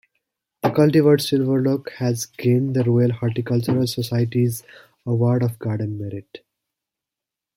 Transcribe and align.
The 0.63 0.69
cultivar 0.69 1.19
'Silberlocke' 1.19 1.91
has 1.97 2.25
gained 2.25 2.75
the 2.75 2.83
Royal 2.83 3.11
Horticultural 3.11 3.85
Society's 3.85 4.63
Award 5.05 5.43
of 5.43 5.59
Garden 5.59 5.99
Merit. 5.99 6.39